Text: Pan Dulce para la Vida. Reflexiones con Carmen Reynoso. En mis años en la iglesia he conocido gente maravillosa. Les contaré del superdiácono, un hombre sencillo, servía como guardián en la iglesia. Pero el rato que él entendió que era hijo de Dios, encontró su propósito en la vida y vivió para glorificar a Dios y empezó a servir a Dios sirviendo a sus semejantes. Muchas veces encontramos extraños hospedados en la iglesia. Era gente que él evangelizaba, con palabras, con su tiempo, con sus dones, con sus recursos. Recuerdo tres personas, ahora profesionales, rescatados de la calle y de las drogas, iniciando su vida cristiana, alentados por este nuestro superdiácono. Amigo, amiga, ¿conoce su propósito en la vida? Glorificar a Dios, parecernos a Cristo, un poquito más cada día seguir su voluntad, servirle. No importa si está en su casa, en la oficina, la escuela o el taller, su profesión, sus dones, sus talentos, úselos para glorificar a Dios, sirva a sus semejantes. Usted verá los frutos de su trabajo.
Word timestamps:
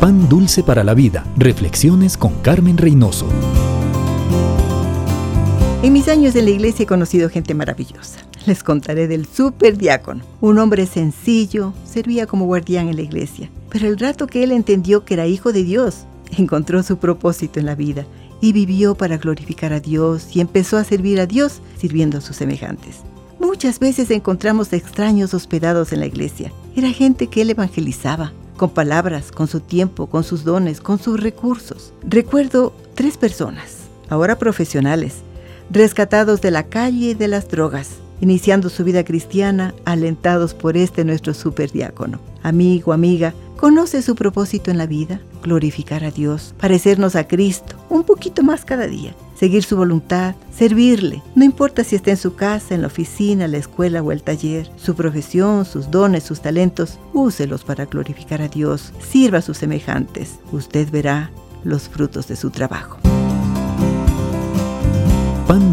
Pan 0.00 0.28
Dulce 0.28 0.62
para 0.62 0.84
la 0.84 0.94
Vida. 0.94 1.26
Reflexiones 1.36 2.16
con 2.16 2.32
Carmen 2.40 2.78
Reynoso. 2.78 3.26
En 5.82 5.92
mis 5.92 6.06
años 6.06 6.36
en 6.36 6.44
la 6.44 6.52
iglesia 6.52 6.84
he 6.84 6.86
conocido 6.86 7.28
gente 7.28 7.52
maravillosa. 7.52 8.20
Les 8.46 8.62
contaré 8.62 9.08
del 9.08 9.26
superdiácono, 9.26 10.22
un 10.40 10.58
hombre 10.58 10.86
sencillo, 10.86 11.74
servía 11.84 12.28
como 12.28 12.44
guardián 12.44 12.88
en 12.88 12.94
la 12.94 13.02
iglesia. 13.02 13.50
Pero 13.70 13.88
el 13.88 13.98
rato 13.98 14.28
que 14.28 14.44
él 14.44 14.52
entendió 14.52 15.04
que 15.04 15.14
era 15.14 15.26
hijo 15.26 15.52
de 15.52 15.64
Dios, 15.64 16.06
encontró 16.36 16.84
su 16.84 16.98
propósito 16.98 17.58
en 17.58 17.66
la 17.66 17.74
vida 17.74 18.06
y 18.40 18.52
vivió 18.52 18.94
para 18.94 19.18
glorificar 19.18 19.72
a 19.72 19.80
Dios 19.80 20.28
y 20.32 20.40
empezó 20.40 20.76
a 20.76 20.84
servir 20.84 21.18
a 21.18 21.26
Dios 21.26 21.60
sirviendo 21.76 22.18
a 22.18 22.20
sus 22.20 22.36
semejantes. 22.36 22.98
Muchas 23.40 23.80
veces 23.80 24.12
encontramos 24.12 24.72
extraños 24.72 25.34
hospedados 25.34 25.92
en 25.92 25.98
la 25.98 26.06
iglesia. 26.06 26.52
Era 26.76 26.90
gente 26.90 27.26
que 27.26 27.42
él 27.42 27.50
evangelizaba, 27.50 28.32
con 28.58 28.68
palabras, 28.68 29.32
con 29.32 29.48
su 29.48 29.60
tiempo, 29.60 30.08
con 30.08 30.22
sus 30.22 30.44
dones, 30.44 30.82
con 30.82 30.98
sus 30.98 31.18
recursos. 31.18 31.94
Recuerdo 32.02 32.74
tres 32.94 33.16
personas, 33.16 33.88
ahora 34.10 34.38
profesionales, 34.38 35.22
rescatados 35.70 36.42
de 36.42 36.50
la 36.50 36.64
calle 36.64 37.10
y 37.10 37.14
de 37.14 37.28
las 37.28 37.48
drogas, 37.48 37.92
iniciando 38.20 38.68
su 38.68 38.84
vida 38.84 39.04
cristiana, 39.04 39.74
alentados 39.84 40.54
por 40.54 40.76
este 40.76 41.04
nuestro 41.04 41.34
superdiácono. 41.34 42.20
Amigo, 42.42 42.92
amiga, 42.92 43.34
¿conoce 43.56 44.02
su 44.02 44.14
propósito 44.14 44.70
en 44.70 44.78
la 44.78 44.86
vida? 44.86 45.20
Glorificar 45.42 46.04
a 46.04 46.10
Dios, 46.10 46.54
parecernos 46.58 47.16
a 47.16 47.28
Cristo, 47.28 47.76
un 47.88 48.04
poquito 48.04 48.42
más 48.42 48.64
cada 48.64 48.86
día 48.86 49.14
seguir 49.38 49.62
su 49.62 49.76
voluntad, 49.76 50.34
servirle. 50.52 51.22
No 51.36 51.44
importa 51.44 51.84
si 51.84 51.94
está 51.94 52.10
en 52.10 52.16
su 52.16 52.34
casa, 52.34 52.74
en 52.74 52.80
la 52.80 52.88
oficina, 52.88 53.46
la 53.46 53.58
escuela 53.58 54.02
o 54.02 54.10
el 54.10 54.22
taller, 54.22 54.68
su 54.76 54.96
profesión, 54.96 55.64
sus 55.64 55.90
dones, 55.90 56.24
sus 56.24 56.40
talentos, 56.40 56.98
úselos 57.12 57.64
para 57.64 57.86
glorificar 57.86 58.42
a 58.42 58.48
Dios, 58.48 58.92
sirva 58.98 59.38
a 59.38 59.42
sus 59.42 59.58
semejantes. 59.58 60.40
Usted 60.50 60.90
verá 60.90 61.30
los 61.62 61.88
frutos 61.88 62.26
de 62.26 62.36
su 62.36 62.50
trabajo. 62.50 62.98